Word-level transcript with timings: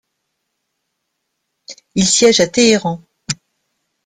Il 1.93 2.07
siège 2.07 2.39
à 2.39 2.47
Téhéran. 2.47 3.03